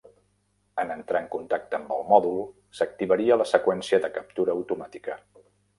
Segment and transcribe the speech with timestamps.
[0.83, 2.41] En entrar en contacte amb el mòdul,
[2.81, 5.25] s'activaria la seqüència de captura automàtica.